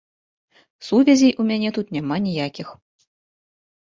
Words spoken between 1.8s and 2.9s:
няма ніякіх.